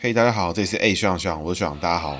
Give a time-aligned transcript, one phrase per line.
[0.00, 2.16] 嘿，大家好，这里是 A 学长学长，我是学长，大家好。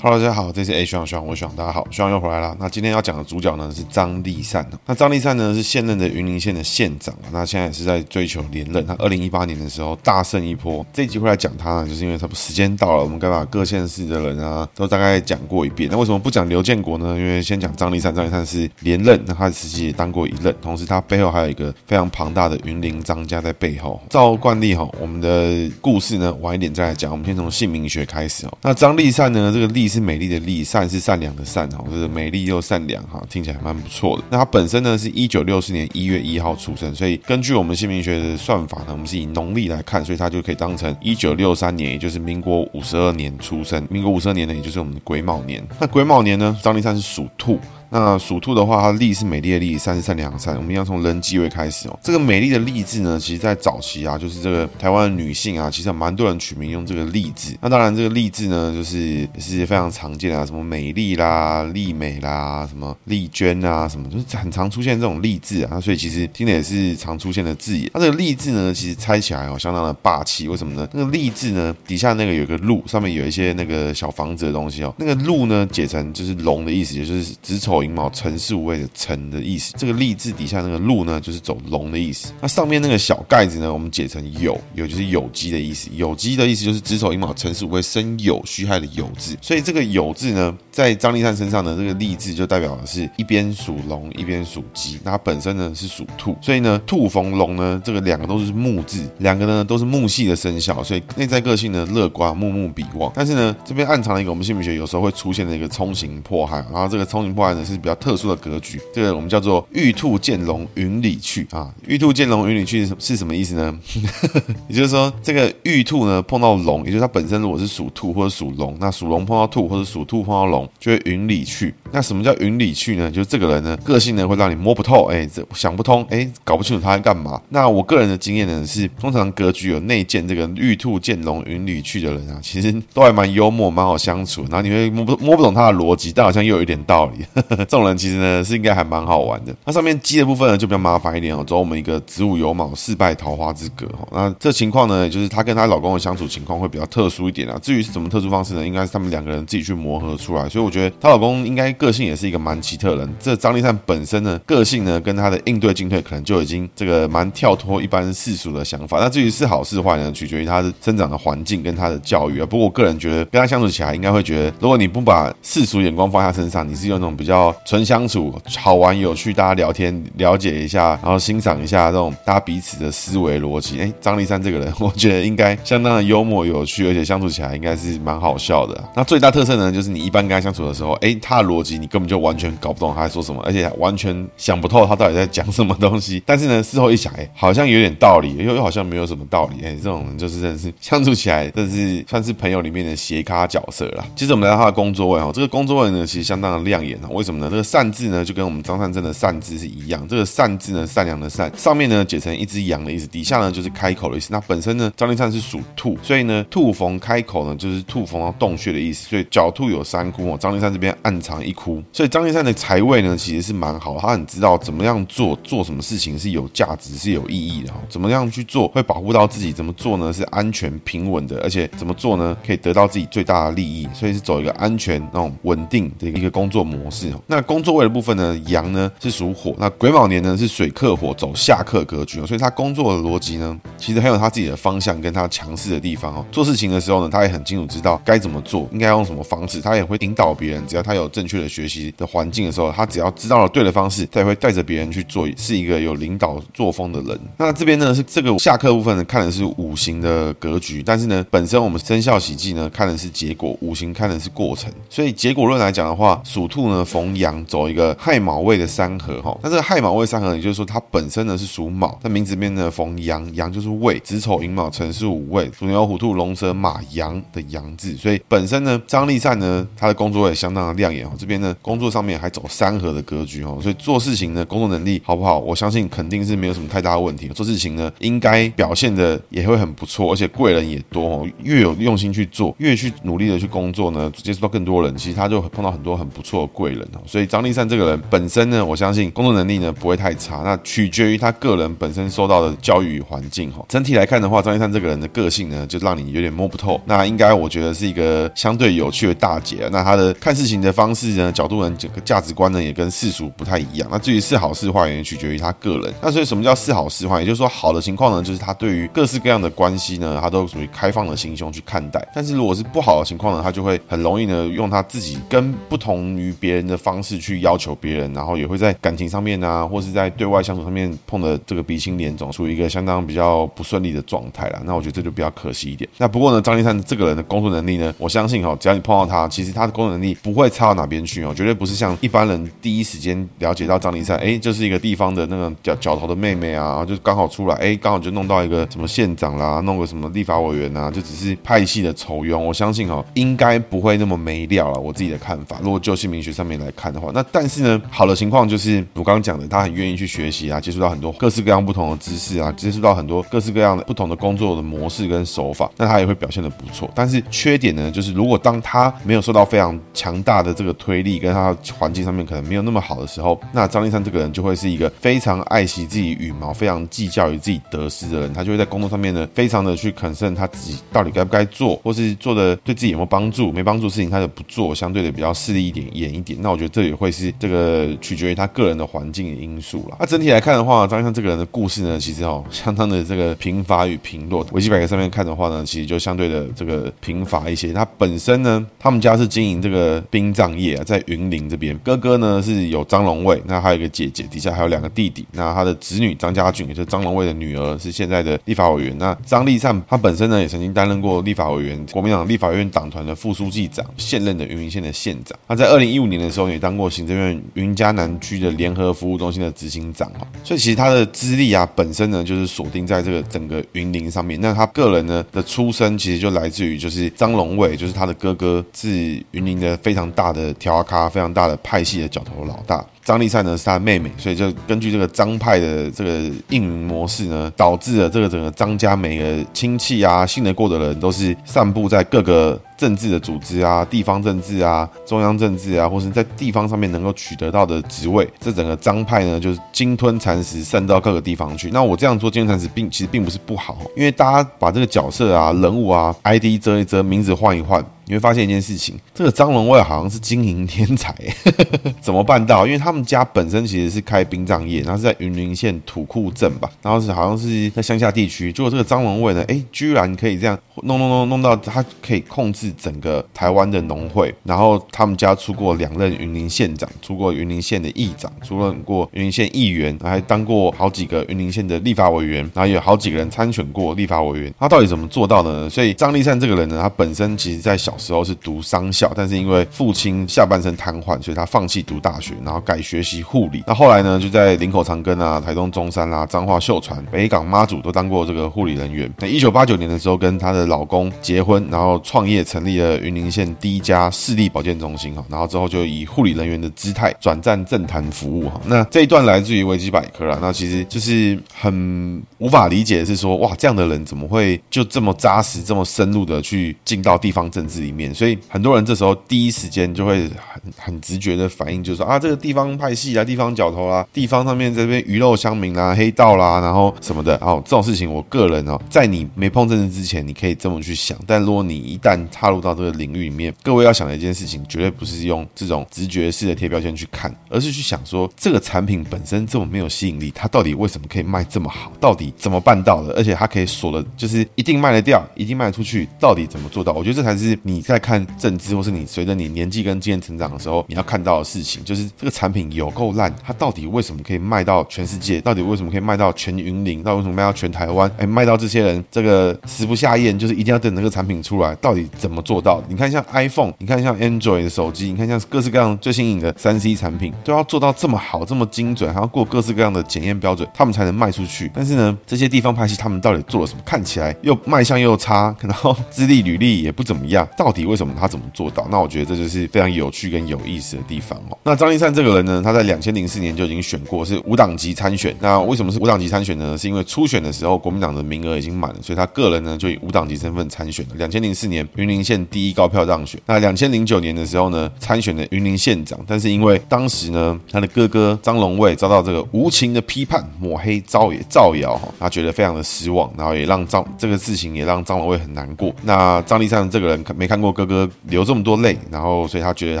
[0.04, 2.56] Hello，大家好，这是 A 学长学长，我是学长，大家好，学长又回来了。
[2.58, 4.68] 那今天要讲的主角呢是张立善。
[4.84, 8.84] 那张立善呢是现任的云林县的县长，那现在也是在追求连任。
[8.84, 10.84] 他二零一八年的时候大胜一波。
[10.92, 15.88] 这一集会来讲他呢，就是因为他时间到了，我们该把各县市的人啊都大概讲过一遍。
[15.88, 17.16] 那为什么不讲刘建国呢？
[17.16, 24.00] 因为先讲张立善，张立善是连任，那他实际也当过一任，同时他背后还有一个非常庞大的云林张家在背后。
[24.10, 28.58] 照惯例哈，我们的故事呢晚一点再来讲，我们先从姓名学开始哦。
[28.62, 29.91] 那张立善呢，这个立。
[29.92, 34.24] 是美丽的丽，善是善良的善哈，就是美丽又善良哈，听起来蛮不错的。
[34.30, 43.86] 那他本身呢是一九六四年一月一号出生，所以根据我们姓名学的算法呢，我们是以农历来看，所以他就可以当成一九六三年，也就是民国五十二年出生。
[43.90, 45.62] 民国五十二年呢，也就是我们的癸卯年。
[45.78, 47.60] 那癸卯年呢，张丽善是属兔。
[47.92, 50.56] 那属兔的话，它丽是美丽的丽，善是善良的善。
[50.56, 51.98] 我们要从人机位开始哦。
[52.02, 57.54] 这个美丽的丽字呢，其实在早期啊，就是这个台湾的女性啊，其实蛮多人取名用这个丽字。
[57.60, 65.78] 那当然，这个丽字呢，就是也是非常常见的啊，什么美丽啦、丽美啦、什么丽娟啊，什么就是很常出现这种丽字啊。
[65.78, 67.90] 所以其实听的也是常出现的字眼。
[67.92, 70.48] 那这个丽字呢，其实猜起来哦，相当的霸气。
[70.48, 70.88] 为什么呢？
[70.94, 74.94] 那个丽字呢，底下那个有个鹿，上面有一些那个小房子的东西哦。
[74.96, 77.81] 那个鹿呢，解成就是龙的意思，也就是子丑。
[77.82, 82.32] 寅卯辰巳午未的辰的意思，这个立字底下那个禄呢，就是走龙的意思。
[82.40, 85.90] 那上面那个小盖子呢，我们解成酉，酉就是有机的意思。
[85.94, 89.36] 有机的意思就是子丑寅卯辰巳午未生酉戌亥的酉字。
[89.40, 94.98] 所以这个酉字呢，在张丽善身上呢，这个立字就代表的是一边属龙，一边属鸡。
[95.04, 103.10] 那它本身呢是属兔，所以呢兔逢龙呢，这个两个都是木字，两个呢都是木系的生肖，所以内在个性呢乐观，木木比旺。
[103.14, 108.12] 但是呢，这边暗藏了一个我们姓名学有时候会出现的一个冲刑破害，然后这个冲刑破害呢是是比较特。
[108.12, 111.74] 殊的格局，这个我们叫做玉兔见龙云里去啊。
[111.88, 113.76] 玉兔见龙云里去是什么意思呢？
[114.68, 121.74] 也就是说，这个玉兔呢碰到龙，也就是它本身如果是属兔或者属龙，那属龙碰到兔或者属兔碰到龙，就会云里去。
[121.90, 123.10] 那什么叫云里去呢？
[123.10, 127.40] 就是这个人呢，个性呢会让你摸不透，哎，这想不通，哎，搞不清楚他在干嘛。
[127.48, 134.42] 那我个人的经验呢是，通常格局有内见这个玉兔见龙云里去的人啊，其实都还蛮幽默，蛮好相处。
[134.42, 137.24] 然后你会摸不摸不懂他的逻辑，但好像又有一点道理。
[137.64, 137.92] 这种人。
[138.02, 139.54] 其实呢是应该还蛮好玩的。
[139.64, 144.08] 那上面鸡的部分呢就比较麻烦一点哦，走我们一个子午酉卯四败桃花之格哈。
[144.10, 147.56] 那这情况呢，就是她跟她老公的相处情况会比较特殊一点啊。
[147.62, 148.66] 至于是什么特殊方式呢？
[148.66, 150.48] 应该是他们两个人自己去磨合出来。
[150.48, 153.14] 所以我觉得她老公应该个性也是一个蛮奇特的人。
[153.20, 158.98] 这张丽善本身呢个性呢跟她的应对进退可能就已经这个蛮跳脱一般世俗的想法。
[158.98, 162.46] 那至于是好是坏呢，取决于她的生长的环境跟她的教育啊。
[162.46, 173.80] 不过我个人觉得跟她相处起来应该会觉得，如果你不把世俗眼光放在她身上，你是用那种比较纯相处、好玩有趣，大家聊天了解一下，然后欣赏一下这种大家彼此的思维逻辑。
[173.80, 178.84] 哎，张丽山这个人，我觉得应该相当的幽默有趣，而且相处起来应该是蛮好笑的。
[178.94, 186.22] 那最大特色呢，就是你一般跟他相处的时候，哎，他的逻辑你根本就完全搞不懂他在说什么，而且完全想不透他到底在讲什么东西。
[186.26, 189.64] 但是呢，事后一想，哎，好像有点道理，又又好像没有什么道理。
[189.64, 194.04] 哎，这种人就是真的是相处起来，真是算是朋友里面的斜咖角色了。
[194.16, 197.08] 接着我们来到他的工作位哦，这个工作位呢，其实相当的亮眼啊。
[197.10, 197.48] 为什么呢？
[197.50, 204.28] 这个善字呢，就跟我们张善政的善字是一样，这个善字呢，善良的善，上面呢解成一只羊的意思，底下呢就是开口的意思。
[204.32, 209.08] 那本身呢，张丽善是属兔，所以呢，兔逢开口呢，就是兔逢到洞穴的意思。
[209.08, 211.82] 所以狡兔有三窟哦，张丽善这边暗藏一窟。
[211.92, 217.80] 所以张丽善的财位呢，其实是蛮好，他很知道怎么样做，做什么事情是有价值、是有意义的哈。
[217.88, 219.52] 怎么样去做会保护到自己？
[219.52, 220.12] 怎么做呢？
[220.12, 222.36] 是安全平稳的，而且怎么做呢？
[222.46, 223.88] 可以得到自己最大的利益。
[223.92, 227.12] 所以是走一个安全那种稳定的一个工作模式。
[227.26, 228.90] 那工作位的部分呢，羊呢？
[229.00, 236.24] 是属火，那癸卯年呢是水克火，走下克格局，所以他工作的逻辑呢，其实很有他自己的方向跟他强势的地方哦。
[236.30, 240.66] 做事情的时候呢，他也很清楚知道该怎么做，应该用什么方式，他也会引导别人。
[240.66, 247.18] 只要他有正确的学习的环境的时候，他只要知道了对的方式，他也会带着别人去做，是一个有领导作风的人。
[247.38, 254.70] 那这边呢是这个下克部分呢，看的是五行的格局，但是呢，本身我们生肖喜忌呢看的是结果，五行看的是过程。
[254.90, 258.92] 所以结果论来讲的话，属兔呢逢羊，走一个亥卯未的三。
[259.02, 293.64] 合哈，那这个亥卯未三合，也就是说它本身呢是属卯，在名字里面呢逢羊，羊就是未，子丑寅卯辰巳午未，属牛虎兔龙蛇马羊的羊字，所以本身呢张立善呢他的工作也相当的亮眼哦，这边呢工作上面还走三合的格局哦，所以做事情呢工作能力好不好，我相信肯定是没有什么太大的问题，做事情呢应该表现的也会很不错，而且贵人也多哦，越有用心去做，越去努力的去工作呢，接触到更多人，其实他就碰到很多很不错的贵人哦，所以张立善这个人本身呢，我相信工作能力呢不会太差，那取决于他个人本身受到的教育与环境哈。
[293.68, 296.80] 整体来看的话，张立善这个人的个性呢，就让你有点摸不透。
[296.84, 299.68] 那应该我觉得是一个相对有趣的大姐。
[299.72, 303.88] 那他的看事情的方式呢，角度呢，整个价值观呢，也跟世俗不太一样。
[303.90, 305.94] 那至于是好是坏，也取决于他个人。
[306.02, 307.20] 那所以什么叫是好是坏？
[307.20, 312.06] 也就是说，好的情况呢，就是他对于各式各样的关系呢，他都属于开放的心胸去看待。
[312.14, 324.60] 但是如果是不好的情况呢，他就会很容易呢，用他自己跟不同于别人的方方式去要求别人，然后也会在感情上面啊，或是在对外相处上面碰的这个鼻青脸肿，处于一个相当比较不顺利的状态了。
[324.66, 325.88] 那我觉得这就比较可惜一点。
[325.96, 342.38] 那不过呢，张立善这个人的工作能力呢，我相信哈，只要你碰到他，其实他的工作能力不会差到哪边去哦，绝对不是像一般人第一时间了解到张立善，哎，就是一个地方的那个角角头的妹妹啊，就刚好出来，哎，刚好就弄到一个什么县长啦，弄个什么立法委员啊，就只是派系的酬庸。
[342.38, 344.78] 我相信哦，应该不会那么没料了。
[344.78, 356.90] 我自己的看法，如果就姓名学上面来看看的话，那但是呢，好的情况就是我刚刚讲的，他很愿意去学习啊，接触到很多各式各样不同的知识啊，接触到很多各式各样的不同的工作的模式跟手法，那他也会表现得不错。
[356.92, 368.32] 但是缺点呢，就是如果当他没有受到非常强大的这个推力，跟他环境上面可能没有那么好的时候，那张立山这个人就会是一个非常爱惜自己羽毛、非常计较于自己得失的人。
[368.32, 376.38] 他就会在工作上面呢，非常的去 concern 他自己到底该不该做，或是做的对自己有没有帮助，没帮助的事情他就不做，相对的比较势利一点、严一点。
[376.42, 379.96] 那我觉得这也会是这个取决于他个人的环境因素了。
[379.98, 384.46] 那整体来看的话，张立善这个人的故事呢，其实哦，相当的这个贫乏与贫弱。
[384.52, 387.72] 维基百科上面看的话呢，其实就相对的这个贫乏一些。
[387.72, 391.76] 他本身呢，他们家是经营这个殡葬业啊，在云林这边。
[391.78, 395.26] 哥哥呢是有张龙卫，那还有一个姐姐，底下还有两个弟弟。
[395.32, 398.96] 那他的侄女张家俊，也就是张龙卫的女儿，是现在的立法委员。
[398.98, 405.38] 那张立善他本身呢，也曾经担任过立法委员，国民党立法院党团的副书记长，现任的云林县的县长。
[405.48, 410.26] 他在二零一五年的时候也当过行政院云嘉南区的联合服务中心的执行长哈。
[410.44, 414.40] 所以其实他的资历啊，本身呢就是锁定在这个整个云林上面。
[414.40, 418.88] 那他个人呢的出身，其实就来自于就是张龙伟，就是他的哥哥是
[419.32, 422.84] 云林的非常大的条阿卡，非常大的派系的角头老大。
[423.04, 426.20] 张立善呢是他妹妹，所以就根据这个张派的这个
[426.50, 438.28] 运营模式呢，导致了这个整个张家每个亲戚啊，信得过的人都是散布在各个政治的组织啊、地方政治啊、中央政治啊，或是在地方上面能够取得到的职位。
[438.40, 441.70] 这整个张派呢，就是鲸吞蚕食，渗到各个地方去。
[441.70, 447.84] 那我这样做鲸吞蚕食，并其实并不是不好，因为大家把这个角色啊、人物啊、ID 遮一遮，名字换一换。
[448.12, 451.14] 你会发现一件事情，这个张荣卫好像是经营天才，
[452.02, 452.66] 怎么办到？
[452.66, 458.52] 因为他们家本身其实是开殡葬业，然后是在云林县土库镇吧，然后是好像是在乡下地区。
[458.52, 474.52] 结果这个张荣卫呢，哎，居然可以这样弄弄弄弄到他可以控制整个台湾的农会，然后他们家出过两任云林县长，出过云林县的议长，出任过云林县议员，还当过好几个云林县的立法委员，然后有好几个人参选过立法委员。
[474.60, 475.70] 他到底怎么做到的呢？
[475.70, 477.96] 所以张立善这个人呢，他本身其实在小。
[478.02, 483.62] 时候是读商校，但是因为父亲下半身瘫痪，所以他放弃读大学，然后改学习护理。
[483.66, 489.08] 那后来呢，就在林口长庚啊、台东中山啊、彰化秀传、北港妈祖都当过这个护理人员。
[489.18, 495.24] 那一九八九年的时候，跟她的老公结婚，然后创业成立了云林县第一家视力保健中心哈。
[495.28, 498.60] 然后之后就以护理人员的姿态转战政坛服务哈。
[498.66, 500.38] 那这一段来自于维基百科啦。
[500.42, 508.14] 那其实就是很无法理解的是说，哇，这样的人怎么会就这么扎实、这么深入的去进到地方政治里面？
[508.14, 531.92] 所以很多人这时候第一时间就会很很直觉的反应，就是说啊，这个地方派系啊，地方角头啊，地方上面这边鱼肉乡民啦、黑道啦，然后什么的，哦这种事情，我个人哦，在你没碰政治之前，你可以这么去想，但如果你一旦踏入到这个领域里面，各位要想的一件事情，绝对不是用这种直觉式的贴标签去看，而是去想说，这个产品本身这么没有吸引力，它到底为什么可以卖这么好？
[532.00, 533.12] 到底怎么办到的？
[533.14, 536.92] 而且它可以锁的，就是一定卖得掉，一定卖得出去，到底怎么做到？
[536.92, 537.71] 我觉得这才是你。
[537.72, 545.40] 你在看政治，或是你随着你年纪跟经验成长的时候，你要看到的事情，就是这个产品有够烂，它到底为什么可以卖到全世界？
[545.40, 547.02] 到底为什么可以卖到全云林？
[547.02, 548.10] 到底为什么卖到全台湾？
[548.18, 552.82] 哎，卖到这些人这个食不下咽，就是一定要等这个产品出来，到底怎么做到？
[552.88, 561.70] 你看像 iPhone，你看像 Android 的手机，你看像各式各样最新颖的三 C 产品，都要做到这么好、这么精准，还要过各式各样的检验标准，他们才能卖出去。
[561.74, 563.80] 但是呢，这些地方拍戏他们到底做了什么？
[563.84, 567.46] 看起来又卖相又差，然后资历履历也不怎么样。
[567.62, 568.84] 到底为什么他怎么做到？
[568.90, 571.56] 那我觉得这就是非常有趣跟有意思的地方哦。
[571.62, 575.32] 那张丽善这个人呢，他在两千零四年就已经选过是无党籍参选。
[575.38, 576.76] 那为什么是无党籍参选呢？
[576.76, 581.14] 是因为初选的时候国民党的名额已经满了，所以他个人呢就以无党籍身份参选了。
[581.18, 583.40] 两千零四年云林县第一高票当选。
[583.46, 595.94] 那两千零九年的时候呢，参选的云林县长，但是因为当时呢他的哥哥张龙卫遭到这个无情的批判、抹黑、造谣、造谣哈，他觉得非常的失望，然后也让张这个事情也让张龙卫很难过。
[596.02, 600.00] 那张丽善这个人没看过哥哥流这么多泪，然后所以他觉得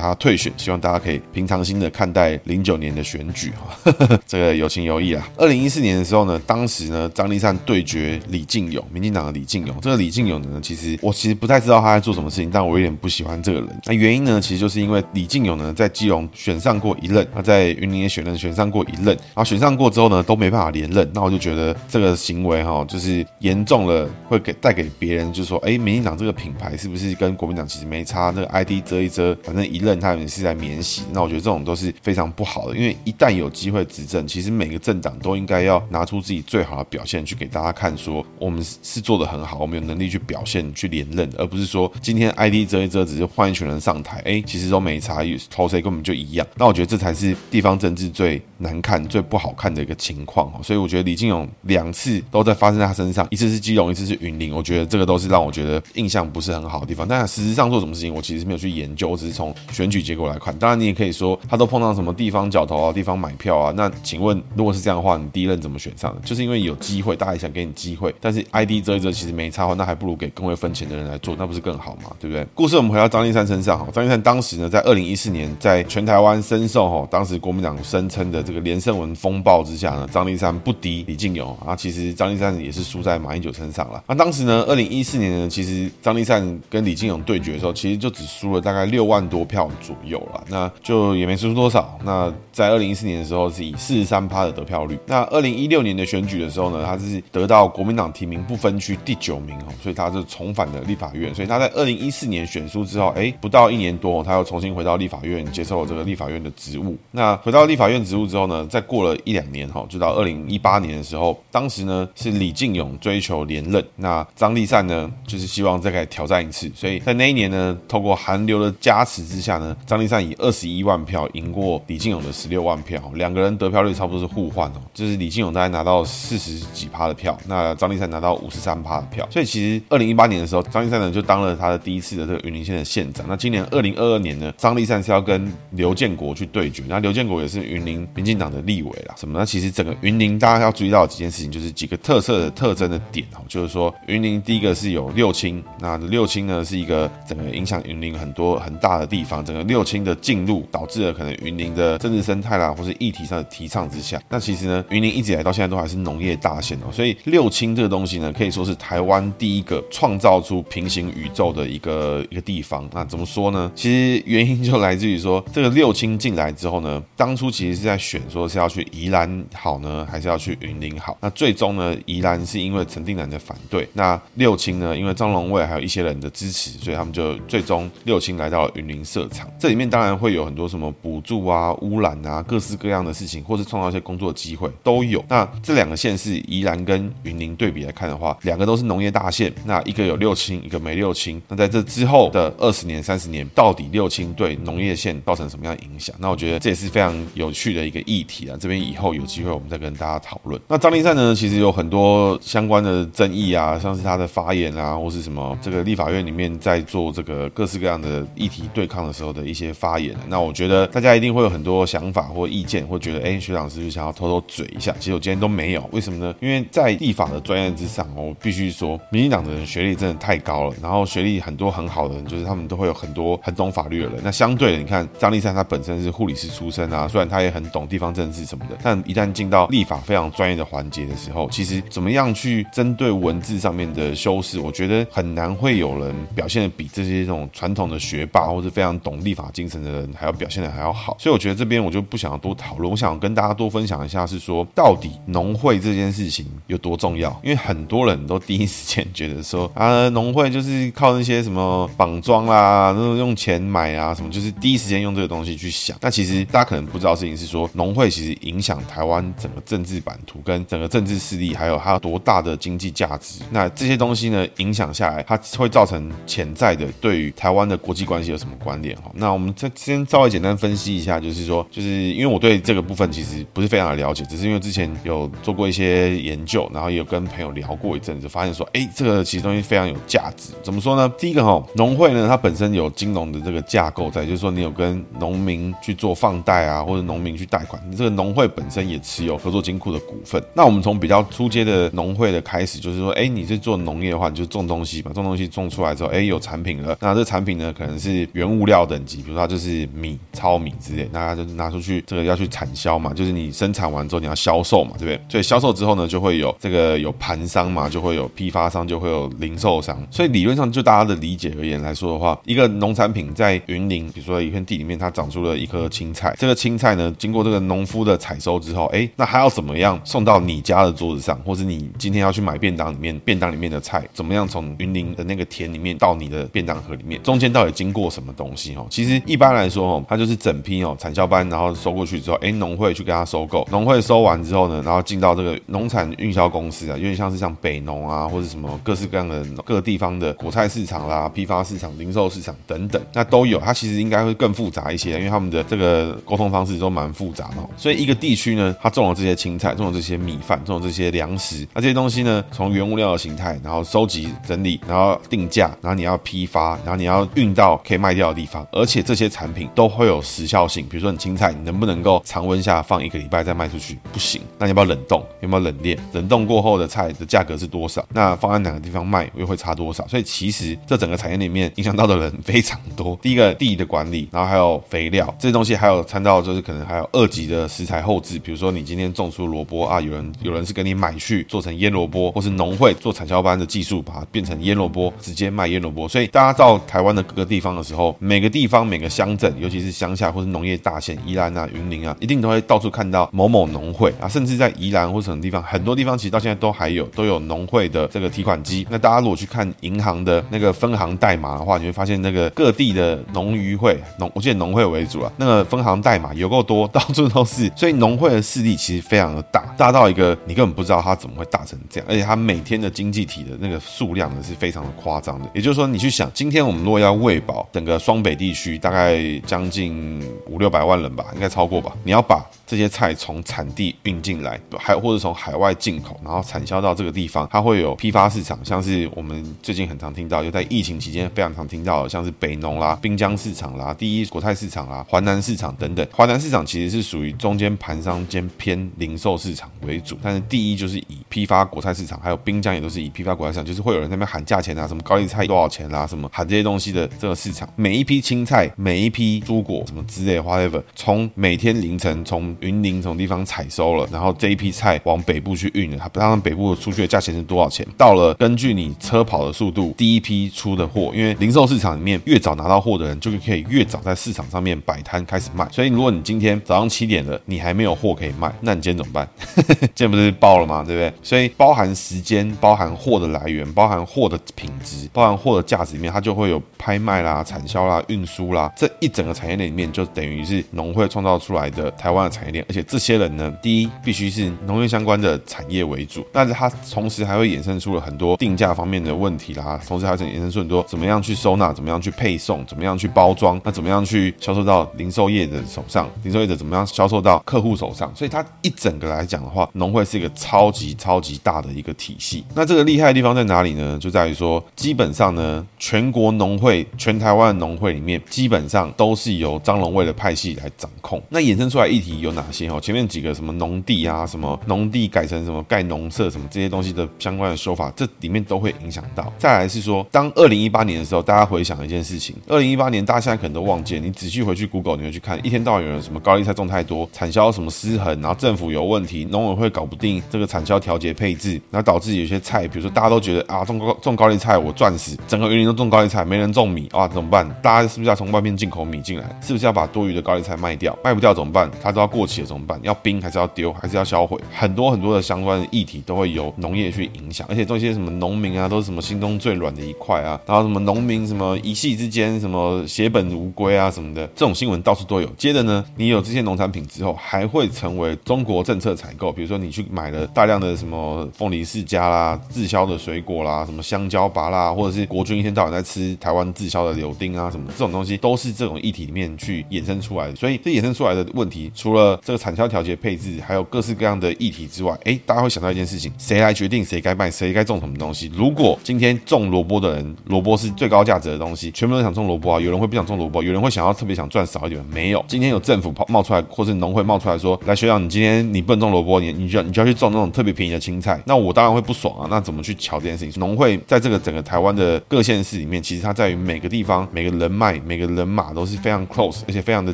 [0.00, 3.92] 他退选，希望大家可以平常心的看待零九年的选举哈，
[4.26, 5.28] 这个有情有义啊。
[5.36, 9.76] 二零一四年的时候呢，当时呢张丽善对决李进勇，民进党的李进勇。
[9.82, 13.68] 这个李进勇呢，其实我其实不太知道他在做什么事情，但我有点不喜欢这个人。
[13.84, 28.32] 那原因呢，其实就是因为李进勇呢在基隆选上过一任，他在云林也选任选上过一任，然后选上过之后呢都没办法连任，那我就觉得这个行为哈，就是严重了会给带给别人就是说，哎，民进党这个品牌是不是跟国民党其实没差？
[28.36, 31.02] 那个 ID 遮一遮，反正一任他也是在免洗。
[31.10, 46.46] 那我觉得这种都是非常不好的，因为一旦有机会执政，其实每个政党都应该要拿出自己最好的表现去给大家看，说我们是做得很好，我们有能力去表现去连任，而不是说今天 ID 遮一遮，只是换一群人上台，哎，其实都没差异，投谁根本就一样。
[46.56, 50.52] 那我觉得这才是地方政治最难看、最不好看的一个情况。
[50.62, 57.04] 所以我觉得李进勇两次都在发生在他身上，一次是基隆，一次是云林，我觉得这个都是让我觉得印象不是很好的地方。
[57.08, 60.54] 但实质上做什么事情，我其实没有去研究，只是从选举结果来看。
[60.58, 63.72] 当然，你也可以说他都碰到什么地方角头啊、地方买票啊。
[63.74, 66.20] 那请问，如果是这样的话，你第一任怎么选上的？
[66.20, 68.14] 就是因为有机会，大家也想给你机会。
[68.20, 72.14] 但是 ID 遮一遮，其实没差话，那还不如给更会分钱的人来做，那不是更好吗？
[72.20, 72.46] 对不对？
[72.54, 84.02] 故事我们回到张丽山身上哈，张丽山当时呢，在二零一四年，在全台湾深受哈，当时国民党声称的这个连胜文风暴之下呢，张丽山不敌李进勇啊，其实张丽山也是输在马英九身上了。
[84.06, 91.98] 那当时呢，二零一四年呢，其实张丽善跟李进勇对决的时候，其实就只输了大概六万多票左右了，那就也没输出多少。
[92.04, 94.98] 那在二零一四年的时候，是以四十三趴的得票率。
[95.06, 101.34] 那二零一六年的选举的时候呢，他是得到国民党提名不分区第九名哦，所以他是重返了立法院。
[101.34, 106.96] 所以他在二零一四年选输之后，哎，不到一年多，他又重新回到立法院接受了这个立法院的职务。
[107.10, 116.70] 那回到立法院职务之后呢，再过了一两年哈，就到二零一八年的时候，当时呢是李进勇追求连任，那张立善呢就是希望再来挑战一次。
[116.74, 129.26] 所以那一年呢，透过韩流的加持之下呢，张丽善以二十一万票赢过李进勇的十六万票，两个人得票率差不多是互换哦，就是李进勇大概拿到四十几趴的票，那张丽善拿到五十三趴的票。
[129.30, 133.24] 所以其实二零一八年的时候，张丽善呢就当了他的第一次的这个云林县的县长。
[133.28, 139.14] 那今年二零二二年呢，张丽善是要跟刘建国去对决，那刘建国也是云林民进党的立委啦。
[139.16, 139.44] 什么那？
[139.52, 146.91] 其实整个云林大家要注意到几件事情，就是几个特色的特征的点哦，就是说云林第一个是有六轻，那六轻呢是一个
[147.26, 162.88] 整个影响云林很多很大的地方，整个六轻的进入导致了可能云林的政治生态啦，或是议题上的提倡之下，那其实呢，云林一直以来到现在都还是农业大县哦，所以六轻这个东西呢，可以说是台湾第一个创造出平行宇宙的一个一个地方。
[162.92, 163.70] 那怎么说呢？
[163.74, 171.16] 其实原因就来自于说，这个六轻进来之后呢，当初其实是在选说是要去宜兰好呢，还是要去云林好？
[171.20, 179.48] 那最终呢，宜兰是因为陈定南的反对，那六轻呢，因为张荣卫还有一些人的支持，所以他们就最终六轻来到了云林设厂。
[179.58, 185.24] 这里面当然会有很多什么补助啊、污染啊、各式各样的事情，或是创造一些工作机会都有。
[185.28, 191.40] 那这两个县市宜兰跟云林对比来看的话，两个都是农业大县，那一个有六轻，一个没六轻。
[191.48, 196.14] 那在这之后的二十年、三十年，到底六轻对农业县造成什么样的影响？
[196.18, 198.56] 那我觉得这也是非常有趣的一个议题啊。
[198.60, 200.60] 这边以后有机会我们再跟大家讨论。
[200.68, 210.16] 那张丽善呢，其实有很多相关的争议啊，像是他的发言啊，或是什么这个立法院里面在在做这个各式各样的议题对抗的时候的一些发言。
[210.28, 214.94] 那我觉得大家一定会有很多想法或意见，或觉得哎，学长是不是想要偷偷嘴一下？
[214.98, 216.34] 其实我今天都没有，为什么呢？
[216.40, 224.20] 因为在立法的专业之上，我必须说，民进党的人学历真的太高了，然后学历很多很好的人，就是他们都会有很多很懂法律的人。
[224.24, 241.16] 那相对的，你看张立善他本身是护理师出身啊，虽然他也很懂地方政治什么的，但一旦进到立法非常专业的环节的时候，其实怎么样去针对文字上面的修饰，我觉得很难会有人表现的比这些这种传统的学霸或者非常懂立法精神的人还要表现的还要好。
[241.18, 247.30] 所以我觉得这边我就不想要多讨论，我想跟大家多分享一下，是说到底农会这件事情有多重要？
[247.42, 255.96] 因为很多人都第一时间觉得说啊，农会就是靠那些什么绑桩啦，那种用钱买啊什么，就是第一时间用这个东西去想。
[256.00, 263.40] 那其实大家可能不知道事情是说，农会其实影响台湾整个政治版图跟整个政治势力，还有它有多大的经济价值。
[263.50, 269.10] 那这些东西呢，影响下来，它会造成潜在的对于台湾的国际关系有什么关联哈？
[269.14, 280.52] 那我们再先稍微简单分析一下，就是说，就是因为我对这个部分其实不是非常的了解，只是因为之前有做过一些研究，然后也有跟朋友聊过一阵子，发现说，哎，这个其实东西非常有价值。
[280.62, 281.08] 怎么说呢？
[281.18, 290.42] 第一个哈，农会呢，它本身有金融的这个架构在，就是说你有跟农民去做放贷啊，或者农民去贷款，你这个农会本身也持有合作金库的股份。
[290.54, 305.20] 那我们从比较初阶的农会的开始，就是说，哎，你是做农业的话，你就种东西嘛，种东西种出来之后，哎，有产品了，那这个产品呢，可能是原物料等级，比如说它就是米、糙米之类，那它就是拿出去，这个要去产销嘛，就是你生产完之后你要销售嘛，对不对？
[305.28, 309.96] 所以销售之后呢，就会有这个有盘商嘛，就会有批发商，就会有零售商。
[310.10, 328.74] 所以理论上，就大家的理解而言来说的话，一个农产品在云林，比如说一片地里面，它长出了一颗青菜，这个青菜呢，经过这个农夫的采收之后，哎，那还要怎么样送到你家的桌子上，或是你今天要去买便当里面，便当里面的菜怎么样从云林的那个田里面到你的便当盒里面，中间到底经过什么东西？
[328.74, 343.60] 哦，其实一般来说，哦，它就是整批哦，产销班然后收过去之后，哎，农会去跟他收购，农会收完之后呢，然后进到这个农产运销公司啊，有点像是像北农啊，或者什么各式各样的各个地方的果菜市场啦、批发市场、零售市场等等，那都有。
[343.60, 347.56] 它其实应该会更复杂一些，因为他们的这个沟通方式都蛮复杂的。
[347.76, 360.86] 所以一个地区呢，它种了这些青菜，种了这些米饭，种了这些粮食，那这些东西呢，从原物料的形态，然后收集整理，然后定价，然后你要批发，然后你要运到可以卖掉的地方，而且这些产品都会有时效性。
[360.88, 363.98] 比如说你青菜，你能不能够常温下放一个礼拜再卖出去？
[364.12, 364.40] 不行。
[364.58, 365.24] 那你要不要冷冻？
[365.40, 365.98] 要不要冷链？
[366.12, 368.04] 冷冻过后的菜的价格是多少？
[368.12, 370.06] 那放在哪个地方卖又会差多少？
[370.08, 373.18] 所以其实这整个产业里面影响到的人非常多。
[373.22, 378.38] 第一个地的管理，然后还有肥料这些东西，还有参照就是可能还有二级的食材后置。
[378.38, 386.08] 比如说你今天种出萝卜啊，有人有人是跟你买去做成腌萝卜，或是农会做产销班的技术把它变成腌萝卜，直接卖腌萝卜。
[386.12, 398.86] 所以大家到台湾的各个地方的时候，每个地方每个乡镇，尤其是乡下或是农业大县，宜兰啊、云林啊，一定都会到处看到某某农会啊，甚至在宜兰或什么地方，很多地方其实到现在都还有都有农会的这个提款机。
[398.90, 407.72] 那大家如果去看银行的那个分行代码的话，你会发现那个各地的农渔会农，我记得农会为主啊，那个分行代码有够多，到处都是。
[407.74, 415.48] 所以农会的势力其实非常的大，大到一个你根本不知道它怎么会大成这样，而且它每天的经济体的那个数量呢是非常的夸张的。
[415.54, 421.92] 也就是说，你去想，今天我们如果要喂饱整个双北地区，大概将近五六百万人吧，应该超过吧？
[422.02, 436.06] 你要把这些菜从产地运进来，还或者从海外进口，然后产销到这个地方，它会有批发市场，像是我们最近很常听到，就在疫情期间非常常听到的，像是北农啦、滨江市场啦、第一国菜市场啦、华南市场等等。
[436.10, 457.86] 华南市场其实是属于中间盘商兼偏零售市场为主，但是第一就是以批发国菜市场，还有滨江也都是以批发国菜市场，就是会有人在那边喊价钱啊，什么高丽菜多少钱啦、啊，什么喊这些东西的这个市场，每一批青菜、每一批蔬果什么之类的，whatever，从每天凌晨从云林这种地方采收了，然后这一批菜往北部去运了，它不知道北部出去的价钱是多少钱。
[457.98, 465.68] 到了，根据你车跑的速度，第一批出的货，因为零售市场里面越早拿到货的人，就可以越早在市场上面摆摊开始卖。
[465.70, 469.28] 所以，如果你今天早上七点了，你还没有货可以卖，那你今天怎么办？
[469.94, 470.84] 今天不是爆了吗？
[470.86, 471.12] 对不对？
[471.22, 502.44] 所以，包含时间、包含货的来源、包含货的品质、包含货的价值里面，它就会有拍卖啦、产销啦、运输啦，这一整个产业链里面，就等于是农会创造出来的台湾的产业而且这些人呢，第一必须是农业相关的产业为主，但是它同时还会衍生出了很多定价方面的问题啦，同时还会衍生出很多怎么样去收纳、怎么样去配送、怎么样去包装，那怎么样去销售到零售业的手上，零售业者怎么样销售到客户手上，所以它一整个来讲的话，农会是一个超级超级大的一个体系。
[502.54, 503.98] 那这个厉害的地方在哪里呢？
[504.00, 511.22] 就在于说，基本上呢，全国农会、全台湾农会里面，基本上都是由张荣卫的派系来掌控。
[511.28, 512.68] 那衍生出来议题有哪些？
[512.68, 519.32] 哦，前面几个什么农地啊，什么农地改成什么盖农舍，什么这些东西的相关的说法，这里面都会影响到。
[519.38, 537.48] 再来是说，当二零一八年的时候，大家回想一件事情，二零一八年大家现在可能都忘记了，你仔细回去 Google，你会去看，一天到晚有人什么高丽菜种太多，产销什么失衡，然后政府有问题，农委会搞不定这个产销调节配置，然后导致有些菜，比如说大家都觉得啊，种高种高丽菜我赚死，整个园林都种高丽菜，没人种米啊，怎么办？
[537.60, 539.24] 大家是不是要从外面进口米进来？
[539.40, 540.96] 是不是要把多余的高丽菜卖掉？
[541.02, 541.70] 卖不掉怎么办？
[541.82, 542.78] 他都要过过期了怎么办？
[542.84, 543.72] 要冰还是要丢？
[543.72, 544.38] 还是要销毁？
[544.54, 555.26] 很多很多的相关的议题都会由农业去影响，而且这些什么农民啊，都是什么心中最软的一块啊，然后什么农民什么一夕之间什么血本无归啊什么的，这种新闻到处都有。
[555.36, 570.36] 接着呢，你有这些农产品之后，还会成为中国政策采购，比如说你去买了大量的什么凤梨世家啦、滞销的水果啦，什么香蕉、芭啦，或者是国军一天到晚在吃台湾滞销的柳丁啊什么这种东西，都是这种议题里面去衍生出来的。
[570.36, 578.30] 所以这衍生出来的问题，除了这个产销调节配置，还有各式各样的议题之外，哎，大家会想到一件事情：谁来决定谁该卖，谁该种什么东西？
[578.34, 585.24] 如果今天种萝卜的人，萝卜是最高价值的东西，全部都想种萝卜啊，有人会不想种萝卜，有人会想要特别想赚少一点，没有。
[585.28, 592.26] 今天有政府冒出来，或是农会冒出来说，来学长，你今天你不能种萝卜，你你就要你就要去种那种特别便宜的青菜，那我当然会不爽啊。
[592.30, 593.40] 那怎么去瞧这件事情？
[593.40, 599.92] 农会在这个整个台湾的各县市里面，其实它在于每个地方、每个人脉、每个人马都是非常 close，而且非常的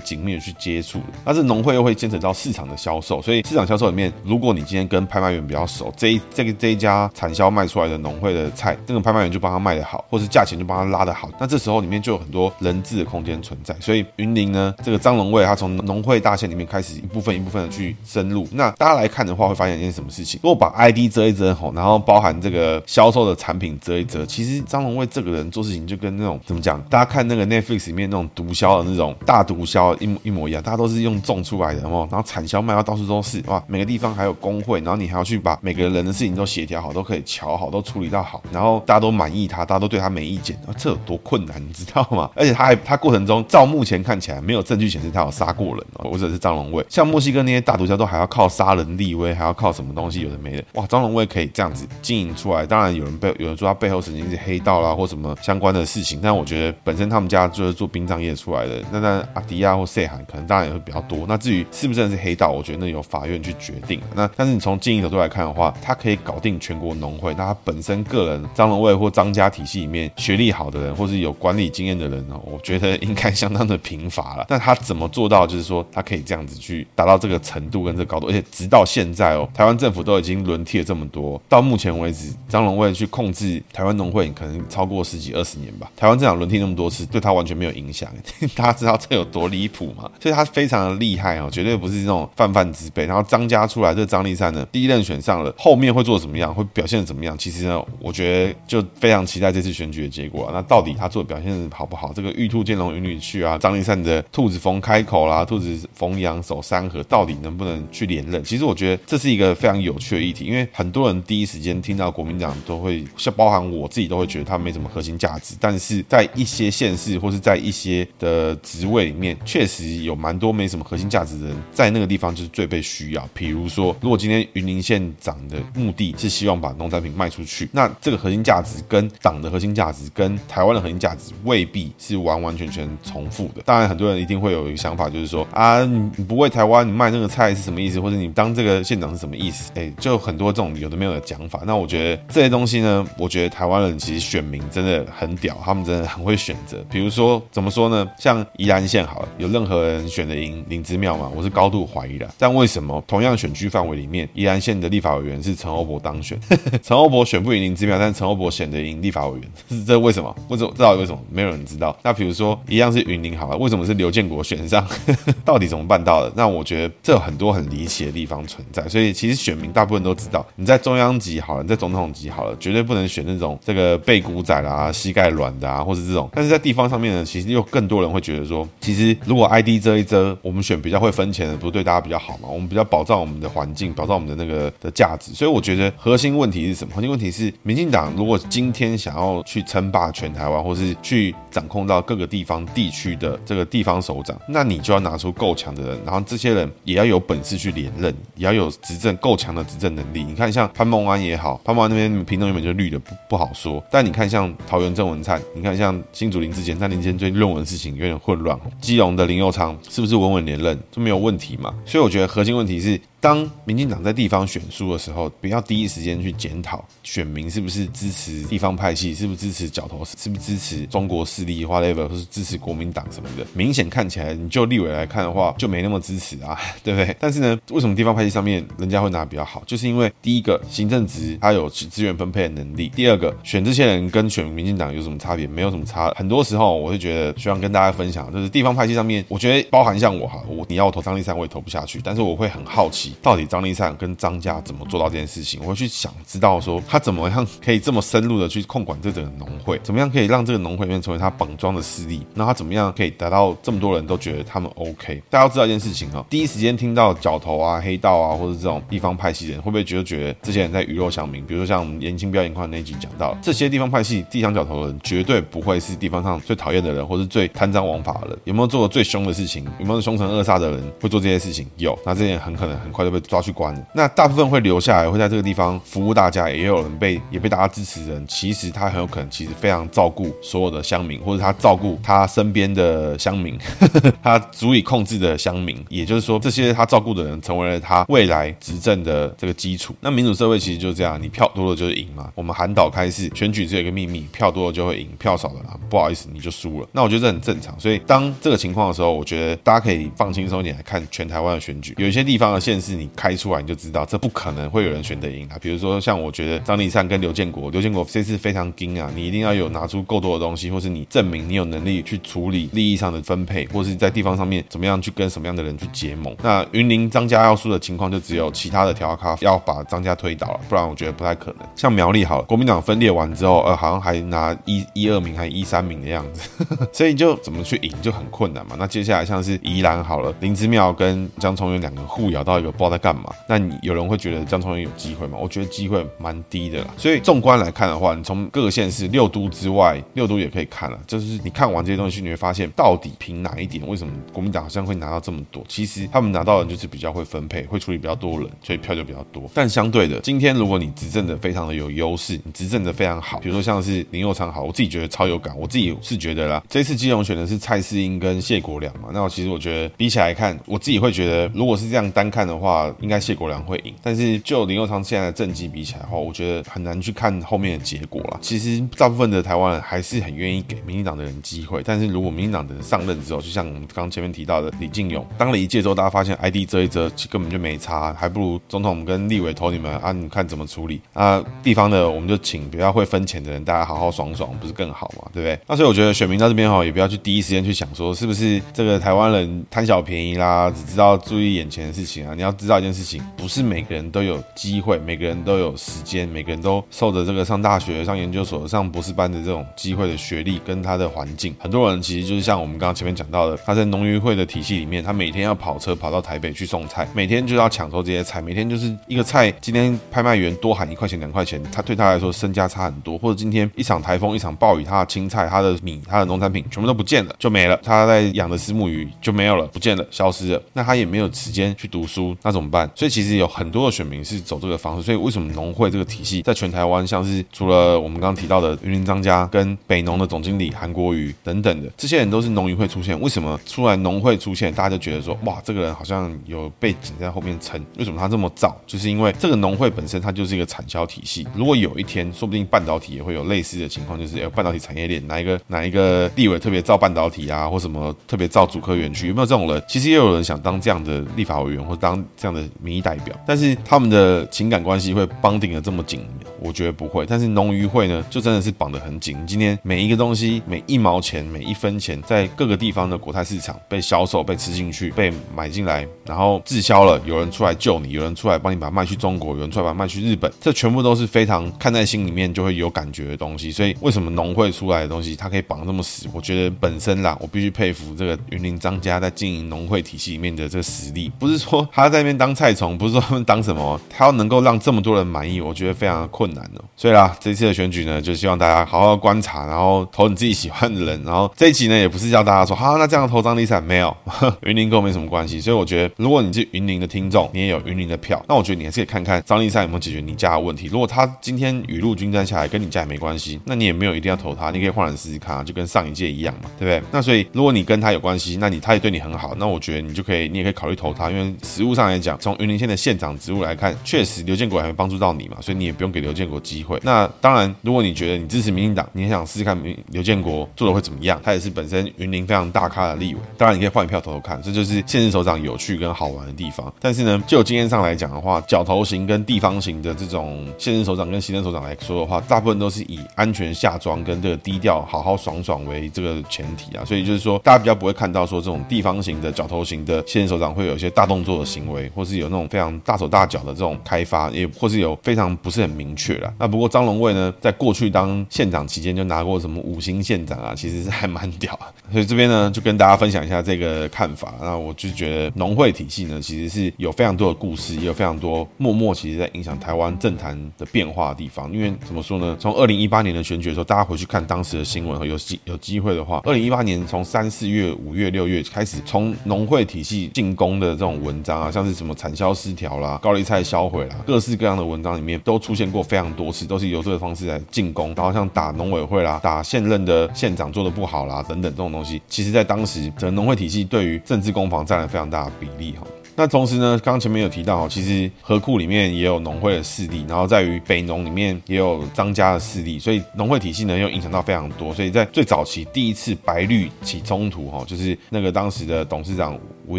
[0.01, 1.05] 紧密的去接触的。
[1.25, 13.77] 但是农会又会牵扯到市场的销售，所以市场销售里面，如果你今天跟拍卖员比较熟，这一这个这一家产销卖出来的农会的菜，这个拍卖员就帮他卖得好，或是价钱就帮他拉得好，那这时候里面就有很多人质的空间存在。
[13.79, 18.49] 所以云林呢，这个张龙卫他从农会大县里面开始一部分一部分的去深入。
[18.53, 20.41] 那大家来看的话，会发现一件什么事情？
[20.43, 26.81] 如果把 ID 遮一遮吼，然后包含这个销售的产品遮一遮，其实张龙卫这个人做事情就跟那种怎么讲？
[26.89, 42.31] 大家看那个 Netflix 里面那种毒枭的那种大毒枭一模一模一样，大家都是用种出来的然后产销卖到到处都是哇，每个地方还有工会，然后你还要去把每个人的事情都协调好，都可以瞧好，都处理到好，然后大家都满意他，大家都对他没意见，啊，这有多困难，你知道吗？
[42.37, 61.25] 而且他还他过程中，照目前看起来没有证据显示他有杀过人哦，或者是张龙卫，像墨西哥那些大毒枭都还要靠杀人立威，还要靠什么东西有的没的，哇，张龙卫可以这样子经营出来，当然有人背有人说他背后曾经是黑道啦或什么相关的事情，但我觉得本身他们家就是做殡葬业出来的，那那阿迪亚或塞罕可能当然也会比较多。
[61.27, 64.01] 那至于是不是真的是黑道，我觉得那由法院去决定。
[64.15, 74.45] 那但是你从经营角度来看的话，他可以搞定全国农会，那他本身个人张龙卫或张家体系里面学历好的人，或是有管理经验的人呢，我觉得应该相当的贫乏了。
[74.49, 85.91] 但他怎么做到，就是说他可以这样子去达到这个程度跟这个高度，而且直到现在哦，台湾政府都已经轮替了这么多，到目前为止，张龙卫去控制台湾农会可能超过十几二十年吧。
[85.97, 88.09] 台湾这样轮替那么多次，对他完全没有影响。
[88.55, 90.11] 大家知道这有多离谱吗？
[90.21, 93.07] 所以他非常的厉害哦，绝对不是这种泛泛之辈。
[93.07, 97.37] 然后张家出来，这张立善呢，第一任选上了，后面会做怎么样，会表现怎么样？
[97.39, 100.51] 其实呢，我觉得就非常期待这次选举的结果啊。
[100.53, 102.13] 那到底他做的表现好不好？
[102.13, 108.43] 这个玉兔见龙云女去啊，张立善的兔子逢开口啦，兔子逢羊守山河，到底能不能去连任？
[108.43, 115.55] 其实我觉得这是一个非常有趣的议题，因为很多人第一时间听到国民党都会，像包含我自己都会觉得他没什么核心价值。
[115.61, 123.29] 但是在一些县市或是在一些的职位里面，确实有蛮多没什么核心价值的人在那个地方就是最被需要。
[123.33, 133.63] 比如说，如果今天云林县长的目的是希望把农产品卖出去，那这个核心价值跟党的核心价值跟台湾的核心价值未必是完完全全重复的。
[133.65, 138.01] 当然，很多人一定会有一个想法，就是说啊，你不为台湾，你卖那个菜是什么意思？
[138.01, 139.71] 或者你当这个县长是什么意思？
[139.75, 141.63] 哎，就很多这种有的没有的讲法。
[141.67, 146.85] 那我觉得这些东西呢，我觉得台湾人其实选民真的很屌，他们真的很会选择。
[146.91, 148.09] 比如说怎么说呢？
[148.19, 151.31] 像宜兰县好了，有任何人选的赢林之妙吗？
[151.35, 152.35] 我是高度怀疑了。
[152.39, 156.39] 但为什么同样选区范围里面，宜兰县的立法委员是陈欧博当选？
[156.81, 160.33] 陈欧博选不赢林姿妙，但陈欧博选的赢立法委员，是 这为什么？
[160.49, 160.73] 为什么？
[160.79, 161.21] 到底为什么？
[161.33, 161.97] 没有人知道。
[162.05, 164.87] 那比如说一样是云林好了，为什么是刘建国选上？
[165.45, 166.33] 到底怎么办到的？
[166.37, 168.89] 那我觉得这很多很离奇的地方存在。
[168.89, 176.31] 所以其实选民大部分都知道，你在中央级好了，你在总统级好了，绝对不能选那种这个背骨仔啦、膝盖软的啊，或是这种。
[176.33, 182.49] 但是在地方上面呢，其实又更多人会觉得说，其实如果 ID 遮一遮，我们选比较会分钱的，不是对大家比较好吗？
[182.49, 185.33] 我们比较保障我们的环境，保障我们的那个的价值。
[185.33, 186.95] 所以我觉得核心问题是什么？
[186.95, 200.25] 核心问题是，民进党如果今天想要去称霸全台湾，或是去掌控到各个地方地区的这个地方首长，那你就要拿出够强的人，然后这些人也要有本事去连任，也要有执政够强的执政能力。
[200.25, 208.59] 你看，像潘孟安也好，潘孟安那边屏东原本就绿的不不好说，但你看像桃园郑文灿，你看像新竹林志坚，但林志坚最近论文事情有点混乱。
[208.81, 210.79] 基隆的林佑昌是不是稳稳连任？
[210.91, 211.75] 这没有问问题嘛？
[211.85, 212.99] 所以我觉得核心问题是。
[213.21, 223.45] 当民进党在地方选输的时候，不要第一时间去检讨选民是不是支持地方派系，是不是支持角头，是不是支持中国势力，whatever，或是支持国民党什么的。
[223.55, 227.17] 明显看起来，你就立委来看的话，就没那么支持啊， 对不对？
[227.19, 229.63] 但是呢，为什么地方派系上面人家会拿比较好？
[229.67, 235.45] 就是因为第一个，行政职他有资源分配的能力；第二个，选这些人跟选民进党有什么差别？
[235.45, 236.11] 没有什么差。
[236.17, 242.01] 很多时候，我会觉得希望跟大家分享，就是地方派系上面，我觉得包含像我哈，我你要我投张立三，我也投不下去。
[242.05, 243.08] 但是我会很好奇。
[243.23, 245.61] 到底张丽善跟张家怎么做到这件事情。
[245.63, 255.23] 我会去想知道说他怎么样可以这么深入的去控管这整个农会，怎么样可以让这个农会里面成为他绑桩的势力，那他怎么样可以达到这么多人都觉得他们 OK？
[255.31, 261.45] 大家要知道一件事情啊，第一时间听到角头啊、黑道啊，或者这种地方派系的人，会不会觉得觉得这些人在鱼肉乡民？
[261.47, 268.39] 比如说像颜清标、颜宽那集讲到，这些地方派系、地方角头的人，绝对不会是地方上最讨厌的人，或是最贪赃枉法的人。
[268.45, 269.65] 有没有做过最凶的事情？
[269.79, 271.67] 有没有凶神恶煞的人会做这些事情？
[271.77, 273.81] 有，那这些人很可能很快就被抓去关了。
[273.95, 283.57] 那大部分会留下来，会在这个地方服务大家，也有人被也被大家支持的人，其实他很有可能其实非常照顾所有的乡民，或者他照顾他身边的乡民，
[284.23, 285.79] 他足以控制的乡民。
[285.89, 289.95] 也就是说，这些他照顾的人，成为了他未来执政的这个基础。
[290.01, 292.31] 那民主社会其实就是这样，你票多了就是赢嘛。
[292.35, 296.89] 我们韩岛开始选举只有一个秘密，票多了就会赢，票少了不好意思你就输了。
[296.93, 297.79] 那我觉得这很正常。
[297.79, 301.95] 所以当这个情况的时候，我觉得大家可以放轻松一点来看全台湾的选举。
[301.99, 305.57] 有一些地方的县市是你开出来你就知道，这不可能会有人选得赢啊。
[305.61, 316.35] 比如说像我觉得张丽善跟刘建国，刘建国这次非常精啊，你一定要有拿出够多的东西，或是你证明你有能力去处理利益上的分配，或是在地方上面怎么样去跟什么样的人去结盟。
[316.43, 321.69] 那云林张家要输的情况就只有其他的调咖要把张家推倒了，不然我觉得不太可能。
[321.77, 326.49] 像苗栗好了，国民党分裂完之后，呃，好像还拿一一二名还一三名的样子，
[326.93, 328.77] 所以就怎么去赢就很困难嘛。
[328.79, 333.35] 那接下来像是宜兰好了，林之妙跟江聪渊两个互咬到一个不知道在干嘛。
[333.49, 335.37] 那你有人会觉得江聪渊有机会吗？
[335.39, 336.95] 我觉得机会蛮低的啦。
[336.97, 345.65] 所以纵观来看的话，你从各个县市六都之外，六都也可以看了，就是你看完这些东西，你会发现到底凭哪一点，为什么国民党好像会拿到这么多？
[345.69, 349.51] 其实他们拿到的就是比较会分配，会处理比较多人，所以票就比较多。
[349.53, 363.95] 但相对的，今天如果你执政的非常的有优势，你执政的非常好，比如说像是林佑昌好，我自己觉得超有感，我自己是觉得啦，这次基隆选的是蔡适英跟谢国梁嘛，那我其实我觉得比起来看，我自己会觉得，如果是这样单看的话，话应该谢国梁会赢。
[364.03, 368.39] 但是就林佑昌现在的政绩比起来的话，我觉得很难去看后面的结果啦。
[368.41, 380.13] 其实大部分的台湾人还是很愿意给民进党的人机会，但是如果民进党的人上任之后，就像我们刚前面提到的李进勇当了一届之后，大家发现 ID 遮一遮，根本就没差，还不如总统跟立委投你们啊！
[380.13, 381.43] 你看怎么处理啊？
[381.63, 385.29] 地方的我们就请比较会分钱的人，大家好好爽爽，不是更好吗？
[385.33, 385.59] 对不对？
[385.67, 392.35] 那所以我觉得选民到这边哈，也不要去第一时间去想说是不是这个台湾人贪小便宜啦，只知道注意眼前的事情啊。
[392.35, 401.55] 你要知道一件事情，不是每个人都有机会，每个人都有时间，每个人都受着这个上大学、上研究所、上博士班的这种机会的学历跟他的环境。
[401.59, 407.09] 很多人其实就是像我们刚刚前面讲到的，他在农渔会的体系里面，他每天要跑车跑到台北去送菜。
[407.15, 413.19] 每天就要抢收这些菜，每天就是一个菜，今天拍卖员多喊一块钱两块钱，他对他来说身价差很多。
[413.19, 417.79] 或者今天一场台风一场暴雨，他的青菜、他的米、他的农产品全部都不见了，就没了。
[417.83, 420.63] 他在养的虱目鱼就没有了，不见了，消失了。
[420.73, 422.91] 那他也没有时间去读书，那怎么办？
[422.95, 425.03] 所以其实有很多的选民是走这个方式。
[425.03, 433.21] 所以为什么农会这个体系在全台湾，像是除了我们刚刚提到的云林张家跟北农的总经理韩国瑜等等的这些人都是农渔会出现？
[433.21, 438.75] 为什么出来农会出现，大家就觉得说哇，这个人好像有背景在后面撑，为什么他这么早？
[438.87, 441.47] 就是因为这个农会本身它就是一个产销体系。
[441.55, 449.83] 如果有一天，说不定半导体也会有类似的情况，就是有半导体产业链哪一个哪一个立委特别造半导体啊，或什么特别造主科园区，有没有这种人？
[449.87, 456.25] 其实也有人想当这样的立法委员，或当这样的民意代表，但是他们的情感关系会绑定的这么紧，
[456.61, 457.25] 我觉得不会。
[457.27, 459.37] 但是农渔会呢，就真的是绑得很紧。
[459.47, 473.71] 今天每一个东西，每一毛钱，每一分钱，在各个地方的国泰市场被销售、被吃进去、被买进来，然后滞销了，有人出来救你，有人出来帮你把它卖去中国，有人出来把它卖去日本，这全部都是非常看在心里面就会有感觉的东西。
[473.71, 476.27] 所以为什么农会出来的东西，它可以绑这么死？
[476.33, 481.31] 我觉得本身啦，我必须佩服这个云林张家在经营农会体系里面的这个实力。
[481.39, 486.85] 不是说他在那边当菜虫，不是说他们当什么，他要能够让这么多人满意，我觉得非常的难哦。
[486.97, 491.23] 所以啦，这次的选举呢，就希望大家好好观察，然后投你自己喜欢的人。
[491.25, 494.17] 然后这一集呢，也不是叫大家说，好，那这样投张丽善没有，
[494.65, 495.61] 云林跟我没什么关系。
[495.61, 500.87] 所以我觉得，如果你是云林的听众，你也有云林的票，那我觉得你还是可以看看张丽善有没有解决你家的问题。
[500.87, 507.03] 如果他今天雨露均沾下来跟你家也没关系，那你也没有一定要投他，你可以换人试试看啊，就跟上一届一样嘛，对不对？
[507.13, 516.99] 那所以如果你跟他有关系，那你他也对你很好，那我觉得你就可以，你也可以考虑投他，因为实物上来讲，从云林县的县长职务来看，确实刘建国还没帮助到你嘛，所以你也不用给刘建国机会。
[517.03, 519.79] 那当然，如果你觉得你支持民进党，你很想试试看
[520.11, 526.93] 刘建国做的会怎么样，他也是本身云林非常大咖的立委，当然你可以换一票投投看，这就是现任首长有趣跟好玩的地方。
[527.01, 546.53] 但是呢，就经验上来讲的话，角头型跟地方型的这种现任首长跟行政首长来说的话，大部分都是以安全下庄跟这个低调好好爽爽为这个前提啊，所以就是说，大家比较不会看到说这种地方型的角头型的现任首长会有一些大动作的行为，或是有那种非常大手大脚的这种开发，也或是有非常不是很明确啦。
[546.59, 551.89] 那不过张荣味呢，在过去当县长期间就拿过什么五星县长啊，其实是还蛮屌啊。
[552.13, 554.55] 所以这边呢，就跟大家分享一下这个看法。
[554.61, 561.73] 那我就觉得农会体系呢，其实是有非常多的故事，也有非常多默默其实在影响台湾政坛的变化的地方。
[561.73, 562.57] 因为怎么说呢？
[562.59, 586.07] 从二零一八年的选举的时候，大家回去看当时的新闻，有机有机会的话，二零一八年从三四月、五月、六月开始，从农会体系进攻的这种文章啊，像是什么产销失调啦、高丽菜销毁啦，各式各样的文章里面都出现过非常多次，都是由这个方式来进攻，然后像打农委会啦、打现任的县长做的不好啦等等这种东西，其实在当时整个农会体系对于政治攻防占了非常大的比例哈。
[586.39, 594.95] 那同时呢，刚刚前面有提到，其实河库里面也有农会的势力，然后在于北农里面也有张家的势力，所以农会体系呢又影响到非常多。
[594.95, 599.99] 所以在最早期第一次白绿起冲突哈，就是那个当时的董事长吴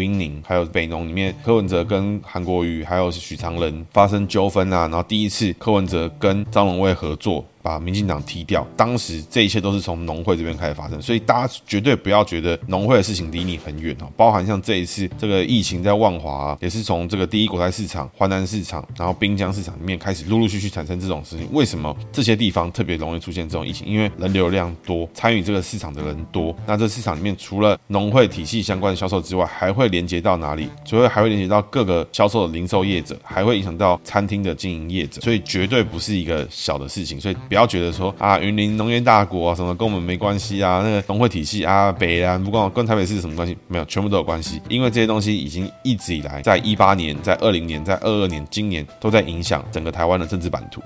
[0.00, 7.44] 英宁，还有北农里面柯文哲跟韩国瑜还有许常仁发生纠纷啊，然后第一次柯文哲跟张荣味合作。
[7.62, 14.10] 把民进党踢掉，当时这一切都是从农会这边开始发生，所以大家绝对不要觉得农会的事情离你很远哦。
[14.16, 21.48] 包含像这一次这个疫情在万华，也是从这个第一国泰市场、华南市场，然后滨江市场里面开始陆陆续续产生这种事情。
[21.52, 23.86] 为什么这些地方特别容易出现这种疫情？
[23.86, 26.54] 因为人流量多，参与这个市场的人多。
[26.66, 30.68] 那这市场里面除了农会体系相关的销售之外，还会连接到哪里？
[30.84, 37.20] 除了还会连接到各个销售的零售业者，还会影响到餐厅的经营业者，所以绝对不是一个小的事情。
[37.20, 37.36] 所以。
[37.50, 40.82] 不要觉得说啊，云林农业大国啊，什么跟我们没关系啊？
[40.84, 43.58] 那个农会体系啊，北啊，不光跟台北市什么关系？
[43.66, 44.62] 没有，全部都有关系。
[44.68, 50.80] 因为这些东西已经一直以来，在一八年、在二零年、在二二年、今年都在影响整个台湾的政治版图。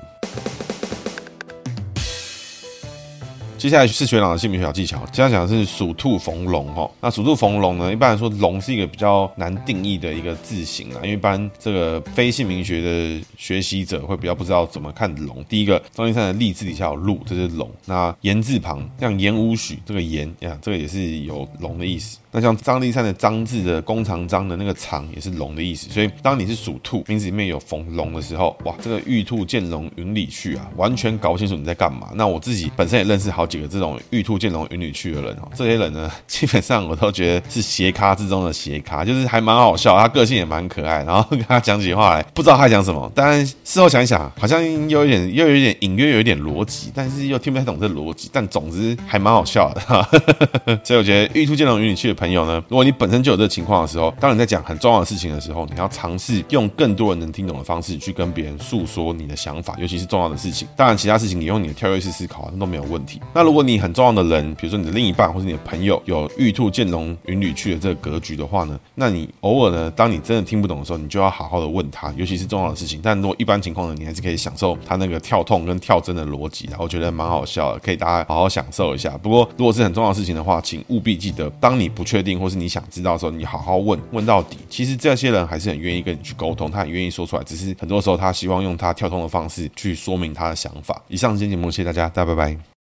[3.64, 6.86] 接下来是学长的姓名学小技巧，接下来讲的是属兔逢龙哈。
[7.00, 15.42] 那属兔逢龙呢，一般来说龙是一个比较难定义的一个字形啊，因为一般这个非姓名学的学习者会比较不知道怎么看龙。
[15.44, 17.70] 第一个，张丽善的立字底下有鹿，这是龙。
[17.86, 22.18] 那言字旁像言无许这个言呀，这个也是有龙的意思。
[22.34, 32.08] 那像张丽善的张字的弓长张的那个长也是龙的意思，所以当你是属兔，名字里面有逢龙的时候，哇，这个玉兔见龙云里去啊，完全搞不清楚你在干嘛。
[32.16, 50.80] 那我自己本身也认识好几个这种玉兔见龙云里去的人哦，这些人呢， 基本上我都觉得是斜咖之中的斜咖，就是还蛮好笑，他个性也蛮可爱，然后跟他讲起话来不知道他讲什么，但事后想一想，好像又有点又有点隐约有一点逻辑，但是又听不太懂这逻辑，但总之还蛮好笑的哈哈哈。
[50.82, 60.66] 所以我觉得玉兔见龙云里去的朋友呢，如果你本身就有这个情况的时候，当你在讲很重要的事情的时候，你要尝试用更多人能听懂的方式去跟别人诉说你的想法，尤其是重要的事情。
[60.74, 63.20] 当然，其他事情你用你的跳跃式思考那都没有问题。
[63.34, 73.00] 那如果你很重要的人，比如说你的另一半或者你的朋友有玉兔见龙云旅去的这个格局的话呢，那你偶尔呢，当你真的听不懂的时候，你就要好好的问他，尤其是重要的事情。
[73.02, 79.10] 但如果一般情况呢，你还是可以享受他那个跳痛跟跳针的逻辑，然后觉得蛮好笑的，可以大家好好享受一下。
[79.18, 82.80] 不过，如果是很重要的事情的话，请务必记得，当你不去确定或是你想。
[82.88, 84.56] 知道的时候，你好好问问到底。
[84.70, 87.42] 其实这些人还是很愿意跟你去沟通，他很愿意说出来。
[87.42, 91.02] 只是很多时候，他希望用他跳通的方式去说明他的想法。
[91.08, 92.73] 以上今天节目，谢谢大家，大家拜拜。